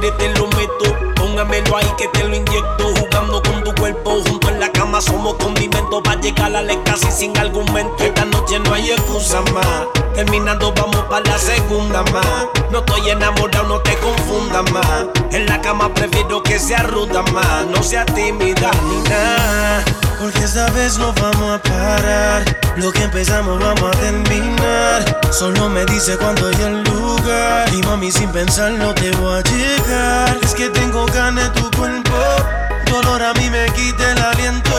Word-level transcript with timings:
que 0.00 0.10
te 0.12 0.28
lo 0.38 0.46
meto. 0.48 0.96
Póngamelo 1.16 1.76
ahí 1.76 1.86
que 1.96 2.08
te 2.08 2.24
lo 2.24 2.34
inyecto. 2.34 2.94
Jugando 2.98 3.42
con 3.42 3.62
tu 3.62 3.74
cuerpo 3.74 4.22
junto 4.26 4.48
en 4.48 4.60
la 4.60 4.70
cama 4.72 5.00
somos 5.00 5.34
condimento 5.34 6.02
para 6.02 6.20
llegar 6.20 6.54
a 6.54 6.62
la 6.62 6.82
casi 6.84 7.10
sin 7.10 7.36
argumento. 7.38 8.02
Esta 8.02 8.24
noche 8.24 8.58
no 8.60 8.74
hay 8.74 8.90
excusa 8.90 9.40
más. 9.52 9.86
Terminando 10.14 10.72
vamos 10.72 11.04
para 11.08 11.24
la 11.30 11.38
segunda 11.38 12.02
más. 12.04 12.48
No 12.70 12.78
estoy 12.78 13.10
enamorado, 13.10 13.68
no 13.68 13.80
te 13.80 13.96
confundas 13.98 14.70
más. 14.72 15.06
En 15.32 15.46
la 15.46 15.60
cama 15.60 15.92
prefiero 15.92 16.42
que 16.42 16.58
sea 16.58 16.82
ruda 16.82 17.22
más. 17.32 17.66
No 17.66 17.82
sea 17.82 18.04
tímida 18.06 18.70
ni 18.88 19.08
nada. 19.08 19.99
Porque 20.20 20.44
esta 20.44 20.70
vez 20.72 20.98
no 20.98 21.14
vamos 21.14 21.58
a 21.58 21.62
parar. 21.62 22.44
Lo 22.76 22.92
que 22.92 23.04
empezamos 23.04 23.58
vamos 23.58 23.84
a 23.84 23.98
terminar. 23.98 25.20
Solo 25.32 25.70
me 25.70 25.86
dice 25.86 26.18
cuando 26.18 26.48
hay 26.48 26.62
el 26.62 26.84
lugar. 26.84 27.72
Y 27.72 27.82
mami, 27.82 28.12
sin 28.12 28.30
pensarlo 28.30 28.94
te 28.94 29.10
voy 29.12 29.38
a 29.38 29.42
llegar. 29.42 30.38
Es 30.42 30.54
que 30.54 30.68
tengo 30.68 31.06
ganas 31.06 31.54
de 31.54 31.60
tu 31.60 31.70
cuerpo. 31.70 32.16
Dolor 32.84 33.22
a 33.22 33.32
mí 33.32 33.48
me 33.48 33.64
quita 33.72 34.12
el 34.12 34.18
aliento. 34.18 34.70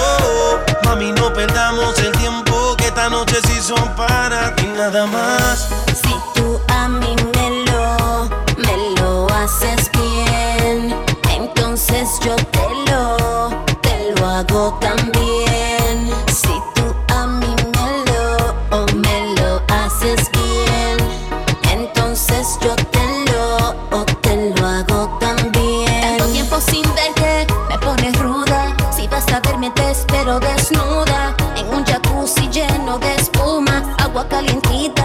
Mami, 0.86 1.12
no 1.14 1.34
perdamos 1.34 1.98
el 1.98 2.12
tiempo. 2.12 2.76
Que 2.78 2.88
esta 2.88 3.10
noche 3.10 3.38
sí 3.48 3.62
son 3.62 3.96
para 3.96 4.56
ti 4.56 4.68
nada 4.78 5.08
más. 5.08 5.70
Si 5.88 6.16
tú 6.36 6.62
a 6.68 6.88
mí 6.88 7.16
me 7.34 7.72
lo, 7.72 8.30
me 8.58 9.02
lo 9.02 9.28
haces 9.34 9.90
bien, 9.94 10.96
entonces 11.32 12.10
yo 12.24 12.36
te 12.36 12.92
lo, 12.92 13.50
te 13.82 14.14
lo 14.16 14.28
hago 14.28 14.78
también. 14.80 15.31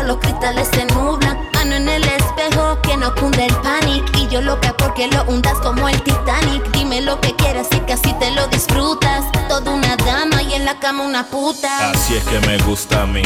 Los 0.07 0.19
cristales 0.19 0.69
se 0.73 0.85
nublan. 0.87 1.37
Mano 1.55 1.75
en 1.75 1.89
el 1.89 2.05
espejo, 2.05 2.81
que 2.83 2.97
no 2.97 3.15
cunde 3.15 3.47
el 3.47 3.55
panic. 3.57 4.05
Y 4.17 4.29
yo 4.29 4.41
loca 4.41 4.75
porque 4.77 5.09
lo 5.09 5.25
hundas 5.25 5.59
como 5.61 5.89
el 5.89 6.01
Titanic. 6.03 6.71
Dime 6.73 7.01
lo 7.03 7.21
que 7.21 7.35
quieras 7.35 7.69
y 7.73 7.93
así 7.93 8.15
te 8.19 8.31
lo 8.31 8.47
disfrutas. 8.49 9.25
Toda 9.49 9.73
una 9.73 9.97
dama 9.97 10.43
y 10.43 10.55
en 10.55 10.65
la 10.65 10.79
cama 10.79 11.05
una 11.05 11.25
puta. 11.25 11.91
Así 11.91 12.17
es 12.17 12.25
que 12.25 12.41
me 12.47 12.59
gusta 12.59 13.03
a 13.03 13.07
mí, 13.07 13.23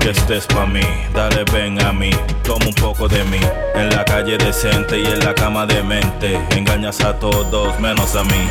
que 0.00 0.10
estés 0.10 0.46
pa' 0.46 0.66
mí, 0.66 0.84
dale 1.14 1.44
ven 1.52 1.80
a 1.84 1.92
mí, 1.92 2.10
toma 2.42 2.66
un 2.66 2.74
poco 2.74 3.08
de 3.08 3.22
mí, 3.24 3.40
en 3.74 3.90
la 3.90 4.04
calle 4.04 4.36
decente 4.38 4.98
y 4.98 5.06
en 5.06 5.20
la 5.20 5.34
cama 5.34 5.66
de 5.66 5.82
mente, 5.82 6.40
engañas 6.50 7.00
a 7.00 7.18
todos 7.18 7.78
menos 7.80 8.14
a 8.14 8.24
mí, 8.24 8.48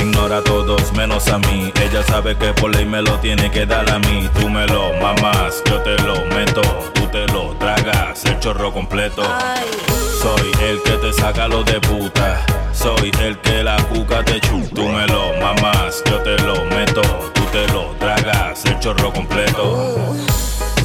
ignora 0.00 0.38
a 0.38 0.42
todos 0.42 0.92
menos 0.92 1.28
a 1.28 1.38
mí, 1.38 1.72
ella 1.82 2.02
sabe 2.02 2.36
que 2.36 2.52
por 2.52 2.74
ley 2.74 2.84
me 2.84 3.02
lo 3.02 3.18
tiene 3.20 3.50
que 3.50 3.66
dar 3.66 3.90
a 3.90 3.98
mí, 3.98 4.28
tú 4.38 4.48
me 4.48 4.66
lo 4.66 4.92
mamás, 5.00 5.62
yo 5.66 5.80
te 5.82 5.96
lo 6.02 6.14
meto, 6.34 6.62
tú 6.94 7.06
te 7.08 7.26
lo 7.28 7.54
tragas, 7.58 8.24
el 8.24 8.38
chorro 8.40 8.72
completo. 8.72 9.22
Soy 10.20 10.52
el 10.68 10.82
que 10.82 10.92
te 10.98 11.12
saca 11.14 11.48
lo 11.48 11.64
de 11.64 11.80
puta. 11.80 12.44
Soy 12.74 13.10
el 13.22 13.38
que 13.38 13.62
la 13.62 13.76
cuca 13.88 14.22
te 14.22 14.38
chupa. 14.40 14.68
Tú 14.74 14.82
me 14.82 15.06
lo 15.06 15.32
mamás, 15.40 16.02
yo 16.04 16.18
te 16.20 16.36
lo 16.42 16.62
meto. 16.66 17.00
Tú 17.32 17.42
te 17.52 17.66
lo 17.68 17.86
tragas, 17.98 18.66
el 18.66 18.78
chorro 18.80 19.10
completo. 19.10 19.96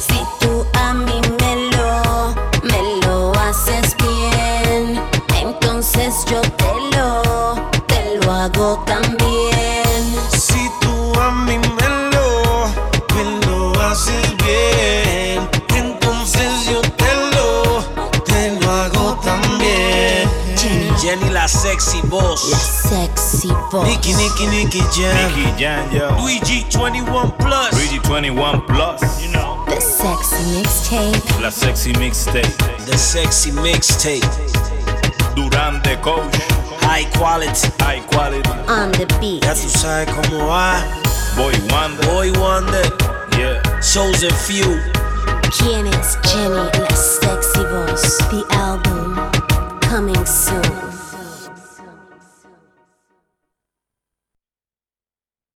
Si 0.00 0.18
tú 0.40 0.66
a 0.72 0.94
mí 0.94 1.20
me 1.38 1.76
lo, 1.76 2.34
me 2.62 3.06
lo 3.06 3.32
haces 3.34 3.94
bien, 3.98 5.02
entonces 5.38 6.24
yo 6.30 6.40
te 6.40 6.96
lo, 6.96 7.70
te 7.86 8.18
lo 8.24 8.32
hago 8.32 8.82
también. 8.86 9.05
Jenny 21.06 21.30
la 21.30 21.46
sexy 21.46 22.02
La 22.10 22.36
sexy 22.58 23.52
voz. 23.70 23.86
Nicky, 23.86 24.12
Nicky, 24.14 24.46
Nicky 24.48 24.80
Jam. 24.90 25.14
Nicky 25.14 25.62
Jan, 25.62 25.88
yo. 25.92 26.10
Luigi 26.20 26.66
21 26.68 27.30
Plus. 27.38 27.72
Luigi 27.74 28.00
21 28.00 28.66
Plus. 28.66 29.00
You 29.22 29.30
know. 29.30 29.64
The 29.66 29.80
sexy 29.80 30.42
mixtape. 30.50 31.40
La 31.40 31.52
sexy 31.52 31.92
mixtape. 31.92 32.50
The 32.86 32.98
sexy 32.98 33.52
mixtape. 33.52 34.26
Durán 35.36 35.80
de 35.84 35.94
coach. 36.02 36.34
High 36.80 37.04
quality. 37.16 37.70
High 37.78 38.00
quality. 38.08 38.50
On 38.66 38.90
the 38.90 39.06
beat. 39.20 39.44
Ya 39.44 39.54
tú 39.54 39.68
sabes 39.68 40.12
cómo 40.12 40.48
va. 40.48 40.82
Boy 41.36 41.54
Wonder. 41.70 42.04
Boy 42.06 42.32
Wonder. 42.32 42.82
Yeah. 43.38 43.62
Chosen 43.80 44.34
few. 44.34 44.76
¿Quién 45.56 45.86
es 45.86 46.18
Jenny? 46.24 46.68
La 46.80 46.96
sexy 46.96 47.62
voz. 47.62 48.18
The 48.28 48.44
album 48.56 49.14
coming 49.82 50.26
soon. 50.26 50.85